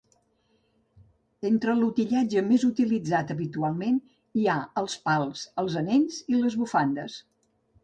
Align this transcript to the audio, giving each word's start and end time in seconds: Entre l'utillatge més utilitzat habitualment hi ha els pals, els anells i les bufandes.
Entre 1.49 1.75
l'utillatge 1.81 2.43
més 2.47 2.65
utilitzat 2.69 3.35
habitualment 3.35 4.01
hi 4.41 4.49
ha 4.49 4.57
els 4.83 4.97
pals, 5.11 5.45
els 5.65 5.79
anells 5.85 6.21
i 6.35 6.41
les 6.43 6.61
bufandes. 6.65 7.23